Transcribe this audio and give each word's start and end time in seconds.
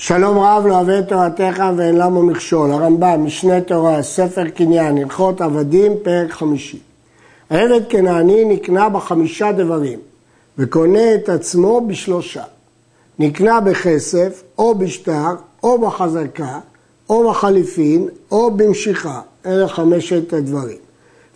שלום 0.00 0.38
רב 0.38 0.66
לא 0.66 0.74
אוהב 0.74 0.88
את 0.88 1.08
תורתך 1.08 1.62
ואין 1.76 1.96
למה 1.96 2.22
מכשול. 2.22 2.72
הרמב"ם, 2.72 3.24
משנה 3.24 3.60
תורה, 3.60 4.02
ספר 4.02 4.48
קניין, 4.48 4.98
הלכות 4.98 5.40
עבדים, 5.40 5.92
פרק 6.02 6.30
חמישי. 6.30 6.78
העבד 7.50 7.80
כנעני 7.88 8.44
נקנה 8.44 8.88
בחמישה 8.88 9.52
דברים, 9.52 9.98
וקונה 10.58 11.14
את 11.14 11.28
עצמו 11.28 11.86
בשלושה. 11.86 12.42
נקנה 13.18 13.60
בכסף, 13.60 14.42
או 14.58 14.74
בשטר, 14.74 15.34
או 15.62 15.78
בחזקה, 15.78 16.58
או 17.10 17.30
בחליפין, 17.30 18.08
או 18.30 18.50
במשיכה. 18.50 19.20
אלה 19.46 19.68
חמשת 19.68 20.32
הדברים. 20.32 20.78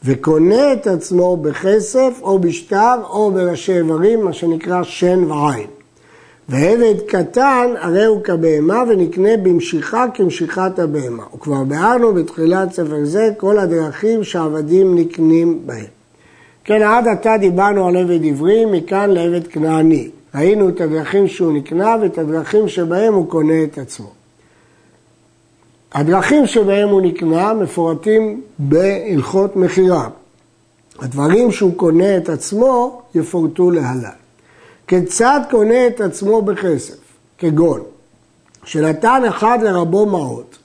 וקונה 0.04 0.72
את 0.72 0.86
עצמו 0.86 1.36
בכסף, 1.36 2.12
או 2.22 2.38
בשטר, 2.38 2.94
או 3.10 3.30
בראשי 3.30 3.76
איברים, 3.79 4.24
מה 4.24 4.32
שנקרא 4.32 4.82
שן 4.82 5.30
ועין. 5.30 5.81
ועבד 6.52 7.00
קטן 7.06 7.74
הרי 7.80 8.04
הוא 8.04 8.22
כבהמה 8.24 8.82
ונקנה 8.88 9.36
במשיכה 9.42 10.04
כמשיכת 10.14 10.79
הבהמה. 10.79 11.22
וכבר 11.34 11.64
ביארנו 11.64 12.14
בתחילת 12.14 12.72
ספר 12.72 13.04
זה 13.04 13.30
כל 13.36 13.58
הדרכים 13.58 14.24
שעבדים 14.24 14.98
נקנים 14.98 15.66
בהם. 15.66 15.84
כן, 16.64 16.82
עד 16.82 17.08
עתה 17.08 17.36
דיברנו 17.40 17.88
על 17.88 17.96
עבד 17.96 18.24
עברי, 18.24 18.64
מכאן 18.64 19.10
לעבד 19.10 19.46
כנעני. 19.46 20.10
ראינו 20.34 20.68
את 20.68 20.80
הדרכים 20.80 21.29
שהוא 21.29 21.52
נקנה 21.52 21.96
ואת 22.02 22.18
הדרכים 22.18 22.68
שבהם 22.68 23.14
הוא 23.14 23.29
קונה 23.29 23.64
את 23.64 23.79
עצמו. 23.79 24.10
הדרכים 25.93 26.46
שבהם 26.46 26.88
הוא 26.88 27.02
נקנה 27.02 27.54
מפורטים 27.54 28.40
בהלכות 28.58 29.57
מכירה. 29.57 30.08
הדברים 30.98 31.50
שהוא 31.50 31.76
קונה 31.76 32.16
את 32.16 32.28
עצמו 32.28 33.02
יפורטו 33.14 33.70
להלן. 33.70 34.22
כיצד 34.86 35.41
קונה 35.50 35.86
את 35.86 36.00
עצמו 36.00 36.42
בכסף, 36.42 36.97
כגון 37.39 37.81
שנתן 38.64 39.22
אחד 39.28 39.58
לרבו 39.62 40.06
מעות 40.06 40.58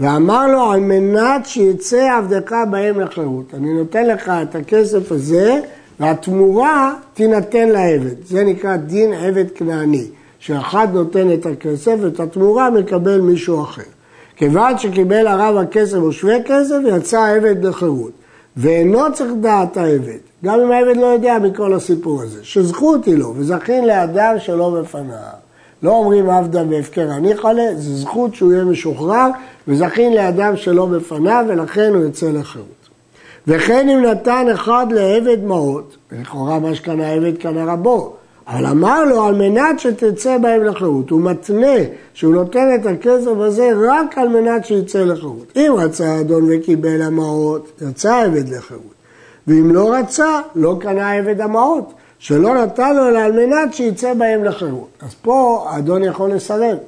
ואמר 0.00 0.46
לו 0.46 0.70
על 0.72 0.80
מנת 0.80 1.46
שיצא 1.46 2.16
עבדך 2.18 2.56
בהם 2.70 3.00
לחירות. 3.00 3.54
אני 3.54 3.72
נותן 3.72 4.06
לך 4.06 4.28
את 4.28 4.54
הכסף 4.54 5.12
הזה 5.12 5.60
והתמורה 6.00 6.94
תינתן 7.14 7.68
לעבד. 7.68 8.26
זה 8.26 8.44
נקרא 8.44 8.76
דין 8.76 9.12
עבד 9.12 9.44
כנעני, 9.54 10.06
שאחד 10.38 10.88
נותן 10.92 11.32
את 11.32 11.46
הכסף 11.46 11.96
ואת 12.00 12.20
התמורה 12.20 12.70
מקבל 12.70 13.20
מישהו 13.20 13.62
אחר. 13.62 13.82
כיוון 14.36 14.78
שקיבל 14.78 15.26
הרב 15.26 15.56
הכסף 15.56 15.96
או 15.96 16.12
שווה 16.12 16.42
כסף, 16.42 16.76
יצא 16.96 17.18
העבד 17.18 17.64
לחירות. 17.64 18.12
ואינו 18.56 19.12
צריך 19.12 19.30
דעת 19.40 19.76
העבד, 19.76 20.18
גם 20.46 20.60
אם 20.60 20.72
העבד 20.72 20.96
לא 20.96 21.06
יודע 21.06 21.38
מכל 21.42 21.74
הסיפור 21.74 22.22
הזה, 22.22 22.38
שזכות 22.42 23.04
היא 23.04 23.16
לו, 23.16 23.34
וזכין 23.36 23.86
לאדם 23.86 24.34
שלא 24.38 24.70
בפניו. 24.70 25.16
לא 25.82 25.90
אומרים 25.90 26.30
עבדה 26.30 26.62
והפקר 26.70 27.08
אני 27.10 27.36
חלה, 27.36 27.74
זו 27.76 27.96
זכות 27.96 28.34
שהוא 28.34 28.52
יהיה 28.52 28.64
משוחרר, 28.64 29.26
וזכין 29.68 30.14
לאדם 30.14 30.56
שלא 30.56 30.86
בפניו, 30.86 31.44
ולכן 31.48 31.94
הוא 31.94 32.02
יוצא 32.02 32.30
לחירות. 32.30 32.88
וכן 33.46 33.88
אם 33.88 34.02
נתן 34.02 34.46
אחד 34.54 34.86
לעבד 34.90 35.44
מעות, 35.44 35.96
ולכאורה 36.12 36.58
מה 36.58 36.74
שקנה 36.74 37.06
העבד 37.06 37.36
קנה 37.36 37.72
רבו, 37.72 38.12
אבל 38.48 38.66
אמר 38.66 39.04
לו 39.04 39.22
על 39.22 39.34
מנת 39.34 39.80
שתצא 39.80 40.38
בהם 40.38 40.64
לחירות, 40.64 41.10
הוא 41.10 41.20
מתנה 41.20 41.76
שהוא 42.14 42.34
נותן 42.34 42.68
את 42.74 42.86
הכסף 42.86 43.36
הזה 43.38 43.70
רק 43.88 44.18
על 44.18 44.28
מנת 44.28 44.64
שיצא 44.64 45.04
לחירות. 45.04 45.52
אם 45.56 45.72
רצה 45.76 46.12
האדון 46.12 46.48
וקיבל 46.48 47.02
המעות, 47.02 47.80
יצא 47.90 48.12
העבד 48.12 48.48
לחירות. 48.48 48.95
ואם 49.46 49.74
לא 49.74 49.94
רצה, 49.94 50.40
לא 50.54 50.76
קנה 50.80 51.10
העבד 51.10 51.40
המעות, 51.40 51.92
שלא 52.18 52.54
נתן 52.54 52.96
לו 52.96 53.08
אלא 53.08 53.18
על 53.18 53.32
מנת 53.32 53.74
שיצא 53.74 54.14
בהם 54.14 54.44
לחירות. 54.44 54.88
אז 55.02 55.14
פה 55.22 55.66
האדון 55.68 56.04
יכול 56.04 56.30
לסרב. 56.30 56.78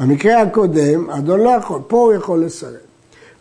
במקרה 0.00 0.40
הקודם, 0.40 1.10
האדון 1.10 1.40
לא 1.40 1.50
יכול, 1.50 1.80
פה 1.86 1.96
הוא 1.96 2.12
יכול 2.12 2.44
לסרב. 2.44 2.72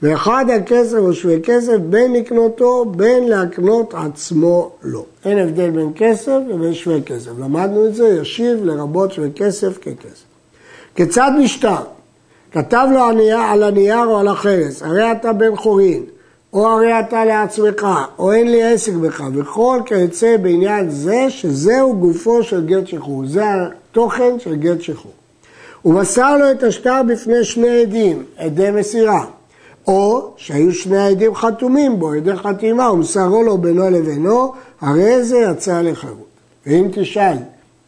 ואחד 0.01 0.45
הכסף 0.49 0.97
הוא 0.97 1.13
שווה 1.13 1.39
כסף 1.39 1.77
בין 1.77 2.13
לקנותו 2.13 2.85
בין 2.85 3.27
להקנות 3.27 3.93
עצמו 3.93 4.71
לו. 4.83 5.05
אין 5.25 5.37
הבדל 5.37 5.69
בין 5.69 5.91
כסף 5.95 6.37
ובין 6.49 6.73
שווה 6.73 7.01
כסף. 7.01 7.31
למדנו 7.39 7.87
את 7.87 7.95
זה, 7.95 8.07
ישיב 8.21 8.65
לרבות 8.65 9.11
שווה 9.11 9.29
כסף 9.35 9.77
ככסף. 9.77 10.23
כיצד 10.95 11.31
משטר? 11.39 11.75
כתב 12.51 12.87
לו 12.93 12.99
על 13.33 13.63
הנייר 13.63 14.05
או 14.05 14.19
על 14.19 14.27
החרס, 14.27 14.83
הרי 14.83 15.11
אתה 15.11 15.33
בן 15.33 15.55
חורין, 15.55 16.03
או 16.53 16.67
הרי 16.67 16.99
אתה 16.99 17.25
לעצמך, 17.25 17.87
או 18.19 18.31
אין 18.31 18.51
לי 18.51 18.63
עסק 18.63 18.93
בך, 18.93 19.23
וכל 19.33 19.79
כיוצא 19.85 20.37
בעניין 20.37 20.89
זה, 20.89 21.25
שזהו 21.29 21.99
גופו 21.99 22.43
של 22.43 22.65
גט 22.65 22.87
שחרור. 22.87 23.25
זה 23.25 23.43
התוכן 23.45 24.39
של 24.39 24.55
גט 24.55 24.81
שחרור. 24.81 25.13
הוא 25.81 25.93
מסר 25.93 26.37
לו 26.37 26.51
את 26.51 26.63
השטר 26.63 27.01
בפני 27.07 27.43
שני 27.43 27.81
עדים, 27.81 28.23
עדי 28.37 28.71
מסירה. 28.71 29.25
או 29.87 30.31
שהיו 30.37 30.71
שני 30.71 30.97
העדים 30.97 31.35
חתומים 31.35 31.99
בו, 31.99 32.11
עדי 32.13 32.35
חתימה, 32.35 32.91
ומסרו 32.91 33.43
לו 33.43 33.57
בינו 33.57 33.89
לבינו, 33.89 34.53
הרי 34.81 35.23
זה 35.23 35.37
יצא 35.37 35.81
לחירות. 35.81 36.27
ואם 36.65 36.87
תשאל, 36.91 37.37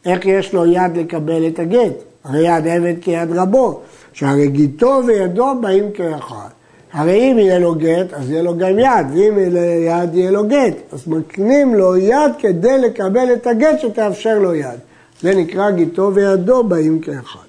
איך 0.05 0.25
יש 0.25 0.53
לו 0.53 0.65
יד 0.65 0.97
לקבל 0.97 1.47
את 1.47 1.59
הגט? 1.59 1.93
הרי 2.23 2.47
יד 2.47 2.67
עבד 2.67 2.93
כיד 3.01 3.31
רבו, 3.31 3.79
שהרי 4.13 4.47
גיתו 4.47 5.01
וידו 5.07 5.55
באים 5.61 5.91
כאחד. 5.91 6.49
הרי 6.93 7.31
אם 7.31 7.39
יהיה 7.39 7.59
לו 7.59 7.75
גט, 7.75 8.13
אז 8.13 8.31
יהיה 8.31 8.41
לו 8.41 8.57
גם 8.57 8.79
יד, 8.79 9.07
ואם 9.13 9.39
יהיה 9.39 10.03
יד, 10.03 10.15
יהיה 10.15 10.31
לו 10.31 10.47
גט. 10.47 10.75
אז 10.91 11.07
מקנים 11.07 11.75
לו 11.75 11.97
יד 11.97 12.31
כדי 12.39 12.77
לקבל 12.77 13.33
את 13.33 13.47
הגט 13.47 13.79
שתאפשר 13.79 14.39
לו 14.39 14.55
יד. 14.55 14.79
זה 15.21 15.35
נקרא 15.35 15.71
גיתו 15.71 16.11
וידו 16.13 16.63
באים 16.63 16.99
כאחד. 16.99 17.39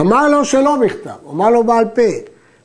אמר 0.00 0.28
לו 0.28 0.44
שלא 0.44 0.76
בכתב, 0.76 1.10
אמר 1.30 1.50
לו 1.50 1.64
בעל 1.64 1.84
פה, 1.94 2.02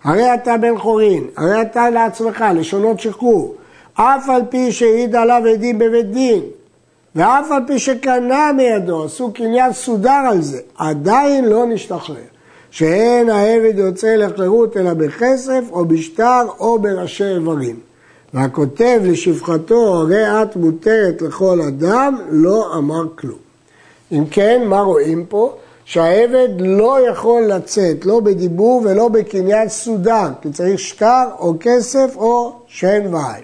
הרי 0.04 0.34
אתה 0.34 0.58
בן 0.58 0.78
חורין, 0.78 1.24
הרי 1.38 1.62
אתה 1.62 1.90
לעצמך, 1.90 2.46
לשונות 2.56 3.00
שחרור, 3.00 3.56
אף 3.94 4.30
על 4.30 4.42
פי 4.50 4.72
שהעיד 4.72 5.16
עליו 5.16 5.42
עדים 5.54 5.80
בבית 5.80 6.12
דין, 6.12 6.42
ואף 7.16 7.52
על 7.52 7.62
פי 7.68 7.80
שקנה 7.80 8.52
מידו, 8.58 9.04
עשו 9.04 9.34
קניין 9.34 9.74
סודר 9.74 10.24
על 10.30 10.42
זה, 10.42 10.60
עדיין 10.78 11.46
לא 11.46 11.66
נשתחרר. 11.66 12.37
שאין 12.72 13.30
העבד 13.30 13.78
יוצא 13.78 14.16
לחירות 14.16 14.78
אלא 14.78 14.94
בכסף 14.94 15.62
או 15.72 15.86
בשטר 15.86 16.46
או 16.60 16.80
בראשי 16.80 17.36
איברים. 17.36 17.80
והכותב 18.34 19.00
לשפחתו, 19.04 19.96
הרי 19.96 20.42
את 20.44 20.56
מותרת 20.56 21.22
לכל 21.22 21.62
אדם, 21.62 22.18
לא 22.30 22.78
אמר 22.78 23.04
כלום. 23.16 23.40
אם 24.12 24.24
כן, 24.32 24.62
מה 24.66 24.80
רואים 24.80 25.26
פה? 25.26 25.56
שהעבד 25.86 26.50
לא 26.60 27.10
יכול 27.10 27.44
לצאת, 27.44 28.06
לא 28.06 28.20
בדיבור 28.20 28.82
ולא 28.86 29.08
בקניין 29.08 29.70
סודר, 29.70 30.28
כי 30.42 30.50
צריך 30.52 30.80
שטר 30.80 31.24
או 31.40 31.54
כסף 31.60 32.16
או 32.16 32.54
שן 32.68 33.14
ועין. 33.14 33.44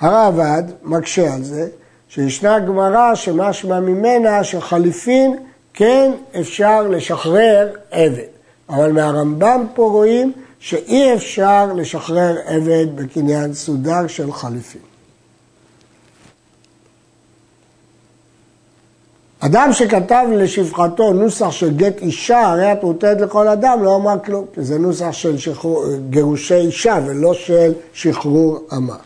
הרעב"ד 0.00 0.62
מקשה 0.82 1.34
על 1.34 1.42
זה, 1.42 1.68
שישנה 2.08 2.58
גמרא 2.58 3.14
שמשמע 3.14 3.80
ממנה 3.80 4.44
שחליפין 4.44 5.36
כן 5.74 6.10
אפשר 6.40 6.88
לשחרר 6.88 7.68
עבד. 7.90 8.37
אבל 8.68 8.92
מהרמב"ם 8.92 9.66
פה 9.74 9.82
רואים 9.82 10.32
שאי 10.58 11.14
אפשר 11.14 11.72
לשחרר 11.72 12.36
עבד 12.44 12.86
בקניין 12.96 13.54
סודר 13.54 14.06
של 14.06 14.32
חליפין. 14.32 14.80
אדם 19.40 19.72
שכתב 19.72 20.26
לשפחתו 20.32 21.12
נוסח 21.12 21.50
של 21.50 21.76
גט 21.76 21.98
אישה, 21.98 22.40
הרי 22.40 22.72
מותרת 22.82 23.20
לכל 23.20 23.48
אדם, 23.48 23.82
לא 23.82 23.96
אמר 23.96 24.18
כלום, 24.24 24.44
כי 24.54 24.62
זה 24.62 24.78
נוסח 24.78 25.12
של 25.12 25.38
שחרור, 25.38 25.84
גירושי 26.10 26.54
אישה 26.54 26.98
ולא 27.06 27.34
של 27.34 27.72
שחרור 27.92 28.58
אמה. 28.76 28.96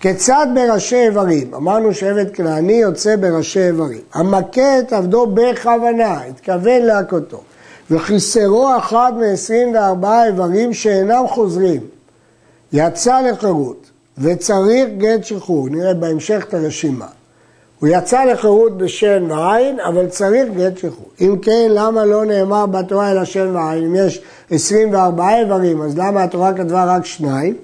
כיצד 0.00 0.46
בראשי 0.54 0.96
איברים? 0.96 1.54
אמרנו 1.54 1.94
שעבד 1.94 2.34
כנעני 2.34 2.72
יוצא 2.72 3.16
בראשי 3.16 3.66
איברים. 3.66 4.00
המכה 4.14 4.78
את 4.78 4.92
עבדו 4.92 5.26
בכוונה, 5.26 6.22
התכוון 6.22 6.82
להכותו, 6.82 7.42
וחיסרו 7.90 8.76
אחד 8.78 9.12
מ-24 9.16 10.06
איברים 10.26 10.74
שאינם 10.74 11.24
חוזרים, 11.28 11.80
יצא 12.72 13.20
לחירות 13.20 13.90
וצריך 14.18 14.88
גט 14.98 15.24
שחרור, 15.24 15.68
נראה 15.68 15.94
בהמשך 15.94 16.44
את 16.48 16.54
הרשימה. 16.54 17.06
הוא 17.80 17.88
יצא 17.88 18.24
לחירות 18.24 18.78
בשן 18.78 19.30
ועין, 19.30 19.80
אבל 19.80 20.06
צריך 20.06 20.48
גט 20.56 20.78
שחרור. 20.78 21.08
אם 21.20 21.36
כן, 21.42 21.68
למה 21.70 22.04
לא 22.04 22.24
נאמר 22.24 22.66
בתורה 22.66 23.10
אלא 23.10 23.24
שן 23.24 23.56
ועין? 23.56 23.84
אם 23.84 23.94
יש 23.94 24.22
24 24.50 25.38
איברים, 25.38 25.82
אז 25.82 25.98
למה 25.98 26.22
התורה 26.22 26.54
כתבה 26.54 26.96
רק 26.96 27.04
שניים? 27.04 27.54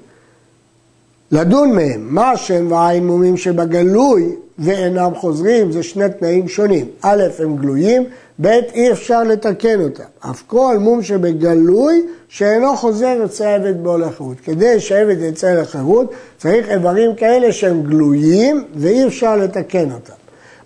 לדון 1.30 1.72
מהם, 1.72 2.06
מה 2.14 2.36
שן 2.36 2.72
ועין 2.72 3.06
מומים 3.06 3.36
שבגלוי 3.36 4.36
ואינם 4.58 5.14
חוזרים, 5.14 5.72
זה 5.72 5.82
שני 5.82 6.04
תנאים 6.18 6.48
שונים. 6.48 6.86
א', 7.02 7.22
הם 7.38 7.56
גלויים, 7.56 8.04
ב', 8.40 8.46
אי 8.46 8.92
אפשר 8.92 9.22
לתקן 9.22 9.80
אותם. 9.80 10.30
אף 10.30 10.42
כל 10.46 10.76
מום 10.80 11.02
שבגלוי 11.02 12.06
שאינו 12.28 12.76
חוזר 12.76 13.16
יוצא 13.20 13.54
עבד 13.54 13.82
בו 13.82 13.98
לחירות. 13.98 14.36
כדי 14.44 14.80
שעבד 14.80 15.16
יצא 15.20 15.52
לחירות 15.52 16.12
צריך 16.38 16.68
איברים 16.68 17.14
כאלה 17.14 17.52
שהם 17.52 17.82
גלויים 17.82 18.64
ואי 18.74 19.06
אפשר 19.06 19.36
לתקן 19.36 19.92
אותם. 19.92 20.12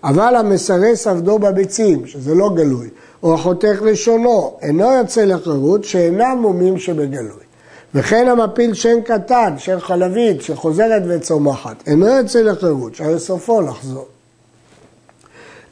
אבל 0.03 0.35
המסרס 0.35 1.07
עבדו 1.07 1.39
בביצים, 1.39 2.07
שזה 2.07 2.35
לא 2.35 2.49
גלוי, 2.55 2.89
או 3.23 3.33
החותך 3.33 3.81
לשונו, 3.81 4.57
אינו 4.61 4.91
יוצא 4.91 5.25
לחירות 5.25 5.83
שאינם 5.83 6.37
מומים 6.41 6.77
שבגלוי. 6.77 7.50
וכן 7.95 8.27
המפיל 8.27 8.73
שן 8.73 9.01
קטן, 9.01 9.53
שן 9.57 9.79
חלבית, 9.79 10.41
שחוזרת 10.41 11.03
וצומחת, 11.07 11.83
אינו 11.87 12.07
יוצא 12.07 12.41
לחירות, 12.41 12.95
שהרי 12.95 13.19
סופו 13.19 13.61
לחזור. 13.61 14.07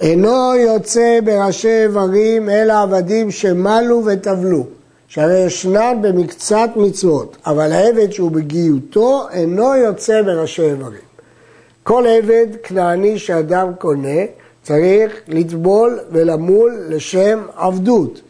אינו 0.01 0.55
יוצא 0.55 1.19
בראשי 1.23 1.83
איברים 1.83 2.49
אלא 2.49 2.81
עבדים 2.81 3.31
שמלו 3.31 4.01
וטבלו, 4.05 4.63
שהרי 5.07 5.39
ישנן 5.39 5.97
במקצת 6.01 6.69
מצוות, 6.75 7.37
אבל 7.45 7.71
העבד 7.71 8.11
שהוא 8.11 8.31
בגיותו 8.31 9.27
אינו 9.31 9.75
יוצא 9.75 10.21
בראשי 10.21 10.61
איברים. 10.61 11.09
כל 11.83 12.03
עבד 12.07 12.47
כנעני 12.63 13.19
שאדם 13.19 13.71
קונה 13.79 14.19
צריך 14.63 15.13
לטבול 15.27 15.99
ולמול 16.11 16.77
לשם 16.89 17.39
עבדות. 17.55 18.21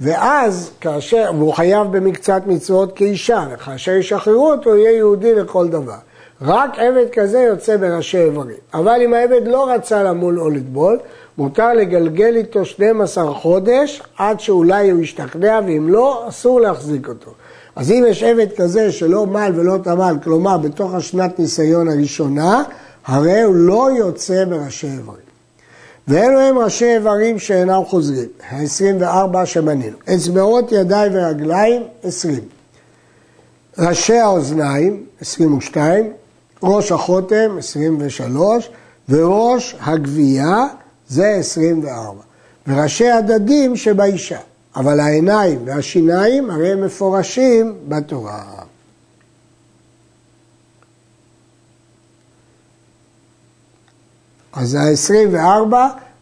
ואז, 0.00 0.70
כאשר, 0.80 1.30
והוא 1.38 1.52
חייב 1.52 1.86
במקצת 1.96 2.42
מצוות 2.46 2.92
כאישה, 2.96 3.46
וכאשר 3.52 3.92
ישחררו 3.92 4.52
אותו 4.52 4.76
יהיה 4.76 4.96
יהודי 4.96 5.34
לכל 5.34 5.68
דבר. 5.68 5.96
רק 6.42 6.78
עבד 6.78 7.06
כזה 7.12 7.38
יוצא 7.38 7.76
בראשי 7.76 8.18
איברים. 8.18 8.56
אבל 8.74 9.00
אם 9.04 9.14
העבד 9.14 9.46
לא 9.46 9.70
רצה 9.70 10.02
למול 10.02 10.40
או 10.40 10.50
לטבול, 10.50 10.98
מותר 11.38 11.74
לגלגל 11.74 12.36
איתו 12.36 12.64
12 12.64 13.34
חודש 13.34 14.02
עד 14.18 14.40
שאולי 14.40 14.90
הוא 14.90 15.02
ישתכנע, 15.02 15.60
ואם 15.66 15.88
לא, 15.88 16.24
אסור 16.28 16.60
להחזיק 16.60 17.08
אותו. 17.08 17.30
אז 17.76 17.90
אם 17.90 18.04
יש 18.08 18.22
עבד 18.22 18.52
כזה 18.56 18.92
שלא 18.92 19.26
מל 19.26 19.52
ולא 19.54 19.78
טמל, 19.84 20.16
כלומר 20.24 20.58
בתוך 20.58 20.94
השנת 20.94 21.38
ניסיון 21.38 21.88
הראשונה, 21.88 22.62
הרי 23.06 23.42
הוא 23.42 23.54
לא 23.54 23.88
יוצא 23.98 24.44
בראשי 24.44 24.86
איברים. 24.86 25.25
ואלו 26.08 26.40
הם 26.40 26.58
ראשי 26.58 26.94
איברים 26.94 27.38
שאינם 27.38 27.82
חוזרים, 27.86 28.28
ה-24 28.50 29.46
שמנינו. 29.46 29.96
אצבעות 30.14 30.72
ידיים 30.72 31.12
ורגליים, 31.14 31.82
20. 32.02 32.40
ראשי 33.78 34.16
האוזניים, 34.16 35.04
22, 35.20 36.12
ראש 36.62 36.92
החותם, 36.92 37.56
23, 37.58 38.70
וראש 39.08 39.76
הגבייה, 39.80 40.66
זה 41.08 41.28
24. 41.28 42.20
וראשי 42.66 43.10
הדדים 43.10 43.76
שבאישה. 43.76 44.38
אבל 44.76 45.00
העיניים 45.00 45.58
והשיניים 45.64 46.50
הרי 46.50 46.72
הם 46.72 46.84
מפורשים 46.84 47.74
בתורה. 47.88 48.42
אז 54.56 54.74
ה-24, 54.74 55.74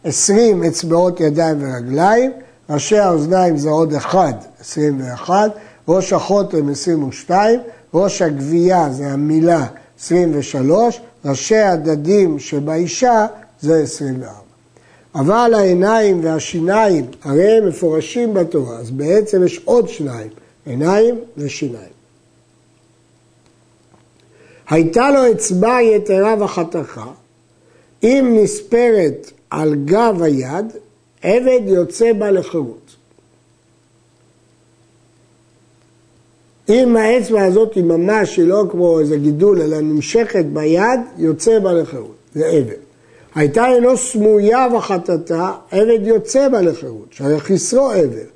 20 0.03 0.63
אצבעות 0.63 1.19
ידיים 1.19 1.57
ורגליים, 1.61 2.31
ראשי 2.69 2.97
האוזניים 2.97 3.57
זה 3.57 3.69
עוד 3.69 3.93
אחד, 3.93 4.33
21, 4.59 5.51
ראש 5.87 6.13
החותם 6.13 6.69
22, 6.69 7.59
ראש 7.93 8.21
הגבייה 8.21 8.89
זה 8.91 9.07
המילה 9.07 9.65
23, 9.99 11.01
ראשי 11.25 11.57
הדדים 11.57 12.39
שבאישה 12.39 13.25
זה 13.61 13.83
24. 13.83 14.31
אבל 15.15 15.53
העיניים 15.53 16.23
והשיניים, 16.23 17.05
הרי 17.23 17.57
הם 17.57 17.67
מפורשים 17.67 18.33
בתורה, 18.33 18.77
אז 18.77 18.91
בעצם 18.91 19.43
יש 19.43 19.61
עוד 19.65 19.89
שניים, 19.89 20.29
עיניים 20.65 21.19
ושיניים. 21.37 21.95
הייתה 24.69 25.11
לו 25.11 25.31
אצבע 25.31 25.81
יתרה 25.81 26.35
וחתכה, 26.39 27.05
אם 28.05 28.37
נספרת 28.43 29.31
על 29.49 29.75
גב 29.75 30.21
היד, 30.21 30.65
עבד 31.21 31.61
יוצא 31.65 32.13
בה 32.13 32.31
לחירות. 32.31 32.95
אם 36.69 36.97
האצבע 36.97 37.43
הזאת 37.43 37.73
היא 37.73 37.83
ממש, 37.83 38.37
היא 38.37 38.47
לא 38.47 38.63
כמו 38.71 38.99
איזה 38.99 39.17
גידול, 39.17 39.61
אלא 39.61 39.81
נמשכת 39.81 40.45
ביד, 40.45 40.99
יוצא 41.17 41.59
בה 41.59 41.73
לחירות. 41.73 42.15
זה 42.33 42.45
עבד. 42.45 42.77
הייתה 43.35 43.67
אינו 43.67 43.97
סמויה 43.97 44.67
וחטאתה, 44.77 45.51
עבד 45.71 45.99
יוצא 46.07 46.49
בה 46.49 46.61
לחירות, 46.61 47.07
שהיה 47.11 47.39
חסרו 47.39 47.91
עבד. 47.91 48.34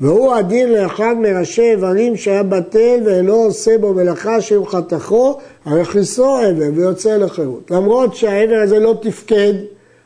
והוא 0.00 0.34
הדין 0.34 0.72
לאחד 0.72 1.14
מראשי 1.18 1.70
איברים 1.70 2.16
שהיה 2.16 2.42
בטל 2.42 3.00
ואינו 3.04 3.34
עושה 3.34 3.78
בו 3.78 3.94
מלאכה 3.94 4.40
שהוא 4.40 4.66
חתכו, 4.66 5.38
הרי 5.64 5.84
חיסרו 5.84 6.36
עבר 6.36 6.64
ויוצא 6.74 7.16
לחירות. 7.16 7.70
למרות 7.70 8.14
שהעבר 8.14 8.60
הזה 8.62 8.78
לא 8.78 8.98
תפקד, 9.02 9.54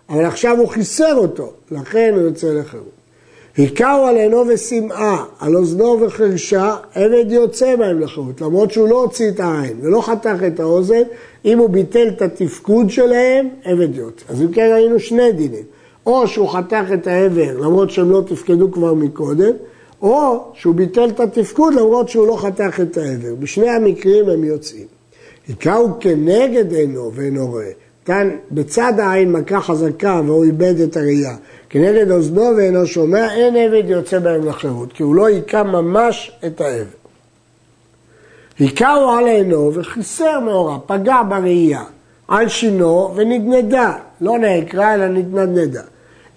אבל 0.09 0.25
עכשיו 0.25 0.59
הוא 0.59 0.69
חיסר 0.69 1.15
אותו, 1.17 1.53
לכן 1.71 2.13
הוא 2.15 2.23
יוצא 2.23 2.53
לחירות. 2.53 3.01
היכהו 3.57 4.05
על 4.07 4.17
עינו 4.17 4.45
ושמאה, 4.49 5.25
על 5.41 5.57
אוזנו 5.57 6.01
וחרשה, 6.01 6.77
עבד 6.95 7.25
יוצא 7.29 7.77
בהם 7.77 8.01
לחירות, 8.01 8.41
למרות 8.41 8.71
שהוא 8.71 8.89
לא 8.89 9.03
הוציא 9.03 9.29
את 9.29 9.41
העין 9.41 9.77
ולא 9.83 10.01
חתך 10.01 10.37
את 10.47 10.61
האוזן, 10.61 11.03
אם 11.45 11.59
הוא 11.59 11.71
ביטל 11.71 12.09
את 12.09 12.23
התפקוד 12.23 12.91
שלהם, 12.91 13.49
עבד 13.65 13.95
יוצא. 13.95 14.25
אז 14.29 14.43
אם 14.43 14.53
כן 14.53 14.71
ראינו 14.73 15.01
שני 15.01 15.33
דינים, 15.33 15.65
או 16.07 16.29
שהוא 16.29 16.49
חתך 16.49 16.85
את 16.95 17.07
העבר 17.07 17.59
למרות 17.59 17.91
שהם 17.91 18.11
לא 18.11 18.23
תפקדו 18.27 18.73
כבר 18.73 18.95
מקודם, 18.95 19.53
או 20.03 20.45
שהוא 20.55 20.75
ביטל 20.75 21.09
את 21.09 21.21
התפקוד 21.21 21.75
למרות 21.75 22.09
שהוא 22.09 22.27
לא 22.27 22.37
חתך 22.37 22.81
את 22.81 22.97
העבר. 22.97 23.35
בשני 23.39 23.71
המקרים 23.71 24.29
הם 24.29 24.45
יוצאים. 24.45 24.87
היכהו 25.49 25.91
כנגד 26.01 26.73
עינו 26.73 27.11
ואינו 27.15 27.47
רואה. 27.47 27.71
כאן 28.05 28.31
בצד 28.51 28.93
העין 28.99 29.33
מכה 29.33 29.61
חזקה 29.61 30.21
והוא 30.27 30.45
איבד 30.45 30.81
את 30.81 30.97
הראייה. 30.97 31.37
כנגד 31.71 32.11
אוזנו 32.11 32.43
ואינו 32.57 32.87
שומע, 32.87 33.35
אין 33.35 33.57
עבד 33.57 33.89
יוצא 33.89 34.19
בהם 34.19 34.47
לחירות, 34.47 34.93
כי 34.93 35.03
הוא 35.03 35.15
לא 35.15 35.27
היכה 35.27 35.63
ממש 35.63 36.33
את 36.47 36.61
העבד. 36.61 36.85
היכהו 38.59 39.11
על 39.11 39.27
עינו 39.27 39.75
וחיסר 39.75 40.41
מאורה, 40.41 40.79
פגע 40.87 41.23
בראייה, 41.29 41.83
על 42.29 42.49
שינו 42.49 43.13
ונדנדה, 43.17 43.93
לא 44.21 44.39
נעקרה 44.39 44.95
אלא 44.95 45.09
נתנדנדה. 45.09 45.83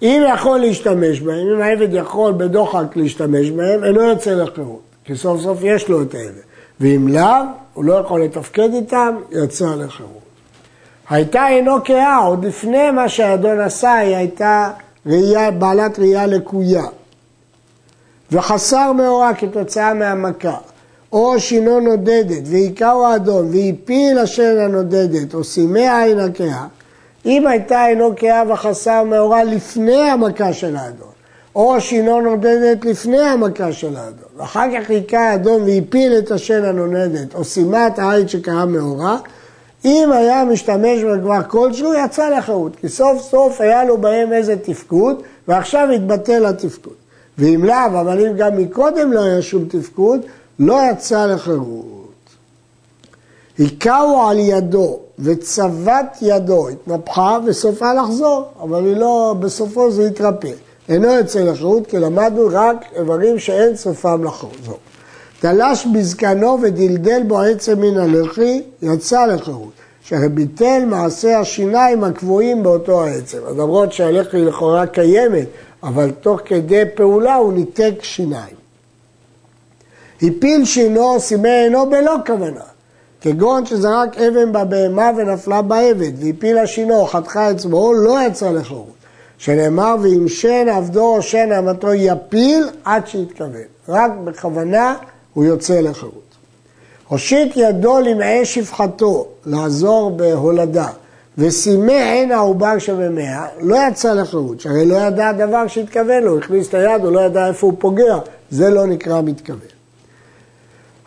אם 0.02 0.22
יכול 0.34 0.58
להשתמש 0.58 1.20
בהם, 1.20 1.48
אם 1.54 1.62
העבד 1.62 1.92
יכול 1.92 2.32
בדוחק 2.32 2.96
להשתמש 2.96 3.50
בהם, 3.50 3.84
אינו 3.84 4.02
יוצא 4.02 4.30
לחירות, 4.30 4.82
כי 5.04 5.16
סוף 5.16 5.40
סוף 5.40 5.58
יש 5.62 5.88
לו 5.88 6.02
את 6.02 6.14
העבד. 6.14 6.40
ואם 6.80 7.08
לאו, 7.08 7.44
הוא 7.74 7.84
לא 7.84 7.94
יכול 7.94 8.22
לתפקד 8.22 8.74
איתם, 8.74 9.16
יצא 9.30 9.74
לחירות. 9.78 10.24
הייתה 11.10 11.48
אינו 11.48 11.84
קאה, 11.84 12.16
עוד 12.16 12.44
לפני 12.44 12.90
מה 12.90 13.08
שהאדון 13.08 13.60
עשה, 13.60 13.94
היא 13.94 14.16
הייתה 14.16 14.70
ראייה, 15.06 15.50
בעלת 15.50 15.98
ראייה 15.98 16.26
לקויה. 16.26 16.84
וחסר 18.32 18.92
מאורע 18.92 19.34
כתוצאה 19.34 19.94
מהמכה, 19.94 20.56
או 21.12 21.40
שינו 21.40 21.80
נודדת, 21.80 22.42
והיכהו 22.44 23.04
האדון, 23.04 23.50
והפיל 23.52 24.18
אשר 24.18 24.56
הנודדת, 24.64 25.34
או 25.34 25.44
סימי 25.44 25.88
עין 25.88 26.18
הקאה, 26.20 26.66
אם 27.26 27.46
הייתה 27.46 27.86
אינו 27.86 28.16
קאה 28.16 28.42
וחסר 28.48 29.02
מאורע 29.02 29.44
לפני 29.44 30.10
המכה 30.10 30.52
של 30.52 30.76
האדון, 30.76 31.08
או 31.54 31.80
שינו 31.80 32.20
נודדת 32.20 32.84
לפני 32.84 33.20
המכה 33.20 33.72
של 33.72 33.96
האדון, 33.96 34.28
ואחר 34.36 34.66
כך 34.74 34.90
היכה 34.90 35.18
האדון 35.18 35.62
והפיל 35.62 36.18
את 36.18 36.30
השן 36.30 36.64
הנונדת, 36.64 37.34
או 37.34 37.44
סיימה 37.44 37.86
את 37.86 37.98
העין 37.98 38.28
שקרה 38.28 38.64
מאורע, 38.64 39.16
אם 39.84 40.12
היה 40.12 40.44
משתמש 40.44 41.00
כבר 41.22 41.42
כלשהו, 41.48 41.94
יצא 41.94 42.28
לחירות, 42.28 42.76
כי 42.76 42.88
סוף 42.88 43.22
סוף 43.22 43.60
היה 43.60 43.84
לו 43.84 43.98
בהם 43.98 44.32
איזה 44.32 44.56
תפקוד, 44.56 45.22
ועכשיו 45.48 45.88
התבטל 45.94 46.46
התפקוד. 46.46 46.92
ואם 47.38 47.64
לאו, 47.64 48.00
אבל 48.00 48.26
אם 48.26 48.36
גם 48.36 48.56
מקודם 48.56 49.12
לא 49.12 49.24
היה 49.24 49.42
שום 49.42 49.64
תפקוד, 49.68 50.20
לא 50.58 50.80
יצא 50.90 51.26
לחירות. 51.26 52.03
היכהו 53.58 54.22
על 54.28 54.38
ידו 54.38 54.98
וצבת 55.18 56.18
ידו, 56.22 56.68
התנפחה 56.68 57.38
וסופה 57.46 57.94
לחזור, 57.94 58.44
אבל 58.62 58.84
היא 58.84 58.96
לא, 58.96 59.34
בסופו 59.40 59.90
זה 59.90 60.06
התרפא. 60.06 60.52
אינו 60.88 61.08
יוצא 61.08 61.40
לחירות, 61.40 61.86
כי 61.86 61.98
למדנו 61.98 62.48
רק 62.50 62.84
איברים 62.96 63.38
שאין 63.38 63.76
סופם 63.76 64.24
לחזור. 64.24 64.78
תלש 65.40 65.86
בזקנו 65.86 66.58
ודלדל 66.62 67.22
בו 67.22 67.40
עצם 67.40 67.80
מן 67.80 67.98
הלחי, 67.98 68.62
יצא 68.82 69.26
לחירות. 69.26 69.72
שהרי 70.04 70.28
ביטל 70.28 70.84
מעשה 70.86 71.40
השיניים 71.40 72.04
הקבועים 72.04 72.62
באותו 72.62 73.04
העצם. 73.04 73.38
אז 73.46 73.58
למרות 73.58 73.92
שהלחי 73.92 74.44
לכאורה 74.44 74.86
קיימת, 74.86 75.46
אבל 75.82 76.10
תוך 76.10 76.40
כדי 76.44 76.82
פעולה 76.94 77.34
הוא 77.34 77.52
ניתק 77.52 77.94
שיניים. 78.00 78.56
הפיל 80.22 80.64
שינו 80.64 81.20
סימי 81.20 81.48
עינו 81.48 81.90
בלא 81.90 82.14
כוונה. 82.26 82.73
כגון 83.24 83.66
שזרק 83.66 84.18
אבן 84.18 84.52
בבהמה 84.52 85.10
ונפלה 85.16 85.62
בעבד, 85.62 86.12
והפילה 86.24 86.66
שינו, 86.66 87.06
חתכה 87.06 87.50
אצבעו, 87.50 87.94
לא 87.94 88.18
יצא 88.26 88.50
לחירות. 88.50 88.94
שנאמר, 89.38 89.96
ואם 90.02 90.28
שן 90.28 90.68
עבדו 90.68 91.16
או 91.16 91.22
שן 91.22 91.52
אמתו 91.52 91.94
יפיל 91.94 92.68
עד 92.84 93.06
שיתכוון. 93.06 93.60
רק 93.88 94.10
בכוונה 94.24 94.96
הוא 95.34 95.44
יוצא 95.44 95.80
לחירות. 95.80 96.34
הושיט 97.08 97.52
ידו 97.56 98.00
למעי 98.00 98.44
שפחתו, 98.44 99.26
לעזור 99.46 100.10
בהולדה, 100.10 100.88
וסימא 101.38 101.92
עין 101.92 102.32
העובר 102.32 102.78
שבמאה, 102.78 103.46
לא 103.60 103.76
יצא 103.88 104.12
לחירות, 104.12 104.60
שהרי 104.60 104.86
לא 104.86 104.96
ידע 104.96 105.32
דבר 105.32 105.66
שהתכוון 105.66 106.22
לו, 106.22 106.38
הכניס 106.38 106.68
את 106.68 106.74
היד, 106.74 107.04
הוא 107.04 107.12
לא 107.12 107.20
ידע 107.20 107.48
איפה 107.48 107.66
הוא 107.66 107.74
פוגע, 107.78 108.18
זה 108.50 108.70
לא 108.70 108.86
נקרא 108.86 109.20
מתכוון. 109.22 109.58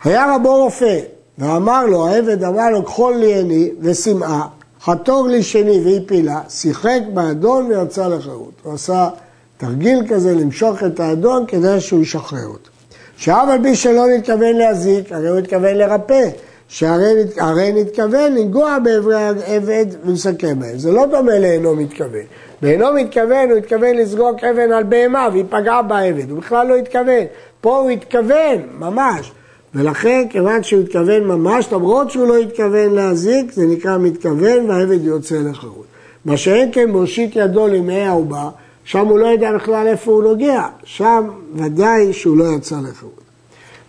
היה 0.04 0.34
רבו 0.34 0.64
רופא, 0.64 0.98
ואמר 1.38 1.86
לו, 1.86 2.08
העבד 2.08 2.44
אמר 2.44 2.70
לו, 2.70 2.84
כחול 2.84 3.14
לי 3.16 3.34
עיני 3.34 3.70
ושמאה, 3.80 4.42
חתור 4.82 5.28
לי 5.28 5.42
שני 5.42 5.80
והפילה, 5.84 6.40
שיחק 6.48 7.00
באדון 7.14 7.66
ויצא 7.66 8.06
לחירות. 8.06 8.52
הוא 8.62 8.74
עשה 8.74 9.08
תרגיל 9.56 10.02
כזה 10.08 10.34
למשוך 10.34 10.82
את 10.82 11.00
האדון 11.00 11.44
כדי 11.46 11.80
שהוא 11.80 12.02
ישחרר 12.02 12.46
אותו. 12.46 12.70
שאף 13.16 13.48
על 13.48 13.62
פי 13.62 13.76
שלא 13.76 14.06
נתכוון 14.06 14.56
להזיק, 14.56 15.12
הרי 15.12 15.28
הוא 15.28 15.38
התכוון 15.38 15.74
לרפא, 15.74 16.28
שהרי 16.68 17.72
נתכוון 17.74 18.32
לנגוע 18.32 18.78
באברי 18.78 19.14
העבד 19.14 19.86
ולסכם 20.04 20.60
בהם. 20.60 20.78
זה 20.78 20.92
לא 20.92 21.06
דומה 21.06 21.38
לאינו 21.38 21.76
מתכוון. 21.76 22.24
באינו 22.62 22.92
מתכוון, 22.92 23.50
הוא 23.50 23.58
התכוון 23.58 23.96
לזרוק 23.96 24.44
אבן 24.44 24.72
על 24.72 24.84
בהמה 24.84 25.28
והיא 25.32 25.44
פגעה 25.50 25.82
בעבד, 25.82 26.30
הוא 26.30 26.38
בכלל 26.38 26.66
לא 26.66 26.76
התכוון. 26.76 27.24
פה 27.60 27.78
הוא 27.78 27.90
התכוון, 27.90 28.62
ממש. 28.78 29.32
ולכן, 29.74 30.26
כיוון 30.30 30.62
שהוא 30.62 30.80
התכוון 30.82 31.24
ממש, 31.24 31.72
למרות 31.72 32.10
שהוא 32.10 32.26
לא 32.26 32.36
התכוון 32.36 32.94
להזיק, 32.94 33.52
זה 33.52 33.66
נקרא 33.66 33.98
מתכוון 33.98 34.70
והעבד 34.70 35.04
יוצא 35.04 35.34
לחירות. 35.34 35.86
מה 36.24 36.36
שאין 36.36 36.68
כן 36.72 36.90
מושיט 36.90 37.36
ידו 37.36 37.66
למעי 37.66 38.06
העובר, 38.06 38.48
שם 38.84 39.06
הוא 39.06 39.18
לא 39.18 39.26
יודע 39.26 39.52
בכלל 39.52 39.86
איפה 39.86 40.10
הוא 40.10 40.22
נוגע, 40.22 40.62
שם 40.84 41.28
ודאי 41.54 42.12
שהוא 42.12 42.36
לא 42.36 42.44
יצא 42.56 42.76
לחירות. 42.90 43.20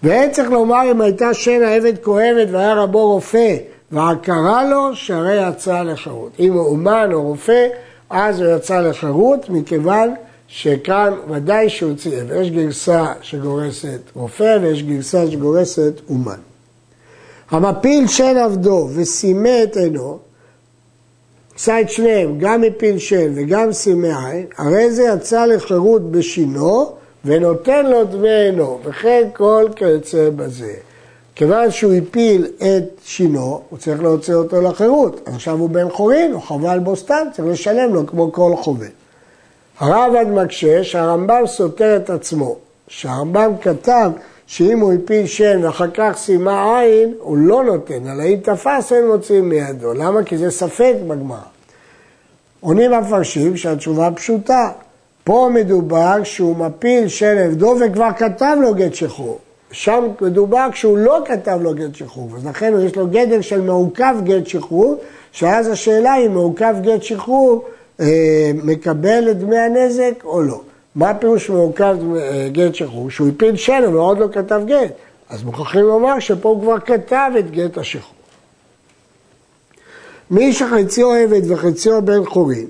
ואין 0.03 0.31
צריך 0.31 0.51
לומר 0.51 0.91
אם 0.91 1.01
הייתה 1.01 1.33
שן 1.33 1.63
העבד 1.63 1.93
כואבת 2.03 2.48
והיה 2.51 2.74
רבו 2.74 3.07
רופא 3.07 3.55
ועקרה 3.91 4.69
לו, 4.69 4.95
שהרי 4.95 5.50
יצא 5.50 5.81
לחירות. 5.81 6.31
אם 6.39 6.53
הוא 6.53 6.67
אומן 6.67 7.09
או 7.13 7.24
רופא, 7.24 7.67
אז 8.09 8.41
הוא 8.41 8.55
יצא 8.55 8.81
לחירות, 8.81 9.50
מכיוון 9.50 10.13
שכאן 10.51 11.13
ודאי 11.29 11.70
שהוא 11.70 11.96
צייב. 11.96 12.32
יש 12.32 12.51
גרסה 12.51 13.06
שגורסת 13.22 14.00
רופא 14.15 14.58
ויש 14.62 14.84
גרסה 14.84 15.32
שגורסת 15.32 15.94
אומן. 16.10 16.39
המפיל 17.51 18.08
שן 18.08 18.38
עבדו 18.38 18.89
וסימא 18.96 19.63
את 19.63 19.77
עינו, 19.77 20.20
עשה 21.56 21.82
את 21.82 21.89
שניהם, 21.89 22.39
גם 22.39 22.62
מפיל 22.62 22.98
שן 22.98 23.32
וגם 23.36 23.74
סימא 23.74 24.27
עין, 24.27 24.46
הרי 24.58 24.91
זה 24.91 25.03
יצא 25.03 25.46
לחירות 25.46 26.12
בשינו 26.12 26.91
ונותן 27.25 27.86
לו 27.86 28.03
דמי 28.03 28.29
עינו, 28.29 28.79
וכן 28.84 29.29
כל 29.34 29.65
כיוצא 29.75 30.29
בזה. 30.36 30.74
כיוון 31.36 31.72
שהוא 31.72 31.94
הפיל 31.94 32.48
את 32.58 32.84
שינו, 33.03 33.62
הוא 33.70 33.79
צריך 33.79 34.01
להוציא 34.01 34.34
אותו 34.34 34.62
לחירות. 34.62 35.22
עכשיו 35.25 35.58
הוא 35.58 35.70
בן 35.70 35.89
חורין, 35.89 36.32
הוא 36.32 36.41
חבל 36.41 36.79
בו 36.79 36.96
סתם, 36.96 37.27
צריך 37.34 37.48
לשלם 37.48 37.94
לו 37.94 38.08
כמו 38.08 38.32
כל 38.32 38.56
חובל. 38.56 38.88
הרב 39.79 40.13
מקשה 40.43 40.83
שהרמב"ם 40.83 41.48
סותר 41.48 41.95
את 41.95 42.09
עצמו, 42.09 42.55
שהרמב"ם 42.88 43.51
כתב 43.62 44.12
שאם 44.48 44.79
הוא 44.79 44.93
הפיל 44.93 45.25
שן 45.25 45.59
ואחר 45.63 45.91
כך 45.93 46.17
סיימה 46.17 46.79
עין, 46.79 47.13
הוא 47.19 47.38
לא 47.38 47.63
נותן, 47.63 48.07
אלא 48.07 48.24
אם 48.24 48.38
תפס 48.43 48.93
אין 48.93 49.07
מוציאים 49.07 49.50
מידו. 49.50 49.93
למה? 49.93 50.24
כי 50.24 50.38
זה 50.38 50.51
ספק 50.51 50.93
בגמרא. 51.07 51.38
עונים 52.59 52.93
המפרשים 52.93 53.57
שהתשובה 53.57 54.09
פשוטה. 54.15 54.69
פה 55.24 55.50
מדובר 55.53 56.24
שהוא 56.24 56.55
מפיל 56.55 57.07
שן 57.07 57.38
עבדו 57.38 57.75
וכבר 57.81 58.09
כתב 58.17 58.57
לו 58.62 58.74
גט 58.74 58.93
שחרור. 58.93 59.39
שם 59.71 60.07
מדובר 60.21 60.67
כשהוא 60.71 60.98
לא 60.98 61.21
כתב 61.25 61.59
לו 61.62 61.74
גט 61.74 61.95
שחרור, 61.95 62.29
אז 62.36 62.45
לכן 62.45 62.74
יש 62.86 62.95
לו 62.95 63.07
גדר 63.07 63.41
של 63.41 63.62
מעוכב 63.62 64.15
גט 64.24 64.48
שחרור, 64.48 64.95
שאז 65.31 65.67
השאלה 65.67 66.13
היא 66.13 66.29
מעוכב 66.29 66.75
גט 66.81 67.03
שחרור 67.03 67.65
מקבל 68.63 69.32
את 69.32 69.39
דמי 69.39 69.58
הנזק 69.58 70.24
או 70.24 70.41
לא. 70.41 70.62
מה 70.96 71.13
פירוש 71.13 71.50
מעוכב 71.50 71.98
אה, 72.15 72.50
גט 72.51 72.75
שחרור? 72.75 73.10
שהוא 73.10 73.27
הפיל 73.27 73.56
שן 73.56 73.84
אבל 73.88 73.96
עוד 73.96 74.18
לא 74.18 74.27
כתב 74.32 74.62
גט. 74.65 74.91
אז 75.29 75.44
מוכרחים 75.44 75.82
לומר 75.82 76.20
שפה 76.20 76.50
הוא 76.50 76.62
כבר 76.62 76.79
כתב 76.79 77.32
את 77.39 77.51
גט 77.51 77.77
השחרור. 77.77 78.13
מי 80.32 80.53
שחציו 80.53 81.12
עבד 81.12 81.51
וחציו 81.51 82.01
בן 82.06 82.25
חורין, 82.25 82.68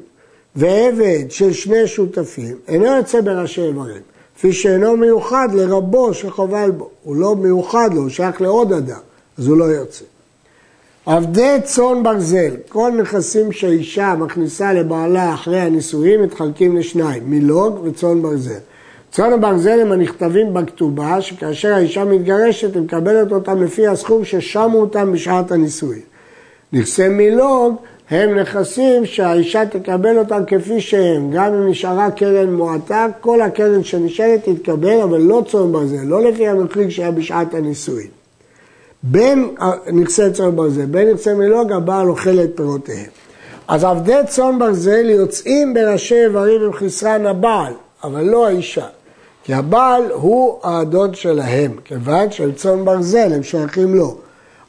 ועבד 0.56 1.32
של 1.32 1.54
שני 1.54 1.88
שותפים, 1.88 2.58
אינו 2.68 2.86
יוצא 2.86 3.22
בראשי 3.22 3.62
איברים, 3.62 4.02
כפי 4.36 4.54
שאינו 4.54 4.98
מיוחד 4.98 5.48
לרבו 5.54 6.14
שחובל 6.14 6.72
בו. 6.72 6.90
הוא 7.04 7.16
לא 7.16 7.36
מיוחד 7.36 7.90
לו, 7.94 8.02
הוא 8.02 8.10
שייך 8.10 8.42
לעוד 8.42 8.74
אדם, 8.74 9.00
אז 9.38 9.48
הוא 9.48 9.58
לא 9.58 9.66
יוצא. 9.66 10.06
עבדי 11.12 11.58
צאן 11.63 12.04
ברזל, 12.04 12.56
כל 12.68 12.92
נכסים 13.01 13.51
שהאישה 13.51 14.16
מכניסה 14.20 14.74
לבעלה 14.74 15.34
אחרי 15.34 15.60
הנישואים 15.60 16.24
מתחלקים 16.24 16.78
לשניים, 16.78 17.24
מילוג 17.25 17.80
וצאן 17.84 18.22
ברזל. 18.22 18.60
צאן 19.12 19.34
הברזל 19.34 19.80
הם 19.82 19.92
הנכתבים 19.92 20.54
בכתובה, 20.54 21.22
שכאשר 21.22 21.74
האישה 21.74 22.06
מתגרשת 22.06 22.75
היא 22.75 22.84
מקבלת 22.84 23.32
אותם 23.32 23.63
לפי 23.63 23.88
הסכום 23.88 24.25
ששמו 24.25 24.82
אותם 24.82 25.12
בשעת 25.13 25.51
הנישואים. 25.51 26.01
נכסי 26.74 27.08
מילוג 27.08 27.75
הם 28.10 28.39
נכסים 28.39 29.06
שהאישה 29.06 29.66
תקבל 29.66 30.18
אותם 30.18 30.42
כפי 30.48 30.82
שהם, 30.82 31.32
גם 31.32 31.54
אם 31.54 31.70
נשארה 31.70 32.12
קרן 32.12 32.54
מועטה, 32.54 33.08
כל 33.22 33.42
הקרן 33.42 33.84
שנשארת 33.84 34.50
תתקבל, 34.50 35.01
אבל 35.04 35.22
לא 35.22 35.44
צאן 35.51 35.72
ברזל, 35.72 36.04
לא 36.04 36.30
לפי 36.30 36.48
המחליק 36.48 36.89
שהיה 36.89 37.12
בשעת 37.12 37.54
הנישואים. 37.54 38.19
בין 39.03 39.56
נכסי 39.94 40.32
צאן 40.34 40.56
ברזל, 40.56 40.86
בין 40.86 41.10
נכסי 41.10 41.34
מילוג, 41.34 41.72
הבעל 41.72 42.10
אוכל 42.10 42.39
את 42.44 42.50
פירותיהם. 42.56 43.10
אז 43.68 43.84
עבדי 43.84 44.20
צאן 44.27 44.60
ברזל 44.60 45.10
יוצאים 45.10 45.74
בראשי 45.74 46.25
איברים 46.25 46.62
עם 46.63 46.74
חסרן 46.74 47.25
הבעל, 47.25 47.74
אבל 48.03 48.24
לא 48.24 48.48
האישה. 48.48 48.86
כי 49.44 49.53
הבעל 49.53 50.03
הוא 50.12 50.60
האדון 50.63 51.13
שלהם, 51.13 51.72
כיוון 51.86 52.32
שהם 52.32 52.51
צאן 52.51 52.86
ברזל, 52.86 53.34
הם 53.34 53.44
שייכים 53.44 53.96
לו. 53.96 54.18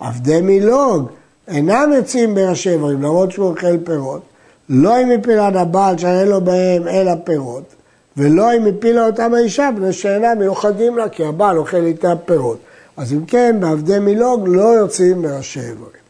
עבדי 0.00 0.40
מילוג 0.40 1.08
אינם 1.48 1.92
יוצאים 1.96 2.34
בראשי 2.34 2.70
איברים, 2.70 3.02
למרות 3.02 3.32
שהוא 3.32 3.46
אוכל 3.48 3.78
פירות, 3.84 4.20
לא 4.68 5.02
אם 5.02 5.10
הפילן 5.10 5.56
הבעל 5.56 5.98
שאין 5.98 6.28
לו 6.28 6.40
בהם 6.40 6.88
אלא 6.88 7.12
פירות, 7.24 7.74
ולא 8.16 8.56
אם 8.56 8.66
הפילה 8.66 9.06
אותם 9.06 9.34
האישה, 9.34 9.70
בני 9.76 9.92
שאינם 9.92 10.38
מיוחדים 10.38 10.96
לה, 10.96 11.08
כי 11.08 11.24
הבעל 11.24 11.58
אוכל 11.58 11.84
איתה 11.84 12.12
פירות. 12.24 12.58
אז 13.00 13.12
אם 13.12 13.24
כן, 13.26 13.56
בעבדי 13.60 13.98
מילוג 13.98 14.44
לא 14.46 14.62
יוצאים 14.62 15.22
בראשי 15.22 15.60
איברים. 15.60 16.00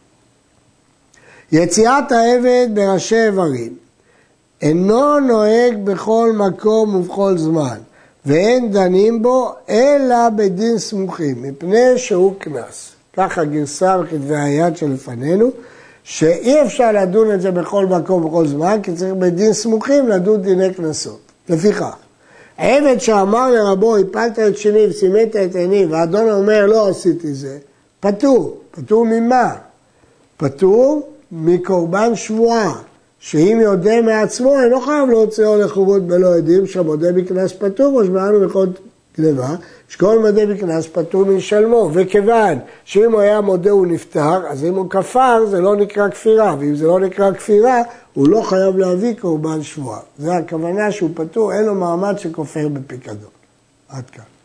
יציאת 1.52 2.12
העבד 2.12 2.68
בראשי 2.75 3.26
איברים 3.26 3.76
אינו 4.62 5.20
נוהג 5.20 5.85
בכל 5.85 6.32
מקום 6.37 6.94
ובכל 6.94 7.38
זמן, 7.38 7.78
ואין 8.26 8.73
דנים 8.73 9.23
בו 9.23 9.52
אלא 9.68 10.28
בדין 10.28 10.78
סמוכים, 10.78 11.42
מפני 11.42 11.99
שהוא 11.99 12.35
קנס. 12.38 12.92
ככה 13.16 13.44
גרסה 13.44 13.99
בכתבי 13.99 14.37
היד 14.37 14.76
שלפנינו, 14.76 15.50
שאי 16.04 16.62
אפשר 16.62 16.92
לדון 16.92 17.35
את 17.35 17.40
זה 17.40 17.50
בכל 17.50 17.87
מקום 17.87 18.25
ובכל 18.25 18.47
זמן, 18.47 18.78
כי 18.82 18.92
צריך 18.92 19.14
בדין 19.14 19.52
סמוכים 19.52 20.09
לדון 20.09 20.42
דיני 20.42 20.75
קנסות. 20.75 21.20
לפיכך, 21.49 21.97
עבד 22.62 22.98
שאמר 22.98 23.50
לרבו, 23.50 23.96
הפלת 23.96 24.38
את 24.38 24.58
שני 24.58 24.86
וסימאת 24.86 25.36
את 25.36 25.54
עיני, 25.54 25.86
והאדון 25.86 26.30
אומר, 26.30 26.66
לא 26.66 26.88
עשיתי 26.88 27.34
זה, 27.34 27.58
פטור. 28.00 28.60
פטור 28.70 29.04
ממה? 29.04 29.54
פטור 30.36 31.10
מקורבן 31.32 32.14
שבועה, 32.14 32.74
שאם 33.18 33.58
יודה 33.62 34.02
מעצמו, 34.02 34.60
אינו 34.60 34.80
חייב 34.80 35.08
להוציאו 35.08 35.58
לחובות 35.58 36.06
בלא 36.06 36.36
עדים, 36.36 36.66
שהמודה 36.66 37.12
בקנס 37.12 37.52
פטור, 37.52 38.00
או 38.00 38.04
שבאנו 38.04 38.40
בכל 38.40 38.66
גניבה, 39.18 39.54
שכל 39.90 40.18
מודה 40.18 40.47
בקנס 40.47 40.87
פטור 40.87 41.25
משלמו, 41.25 41.90
וכיוון 41.92 42.59
שאם 42.85 43.12
הוא 43.12 43.20
היה 43.20 43.40
מודה 43.40 43.70
הוא 43.70 43.87
נפטר, 43.87 44.47
אז 44.47 44.64
אם 44.64 44.75
הוא 44.75 44.90
כפר 44.90 45.47
זה 45.47 45.61
לא 45.61 45.76
נקרא 45.76 46.09
כפירה, 46.09 46.56
ואם 46.59 46.75
זה 46.75 46.87
לא 46.87 47.00
נקרא 47.00 47.32
כפירה, 47.32 47.82
הוא 48.14 48.28
לא 48.28 48.42
חייב 48.42 48.76
להביא 48.76 49.14
קורבן 49.20 49.62
שבועה. 49.62 50.00
זה 50.18 50.35
הכוונה 50.35 50.92
שהוא 50.92 51.11
פטור, 51.14 51.52
אין 51.52 51.64
לו 51.64 51.75
מעמד 51.75 52.18
שכופר 52.18 52.68
בפיקדון. 52.68 53.30
עד 53.88 54.11
כאן. 54.11 54.39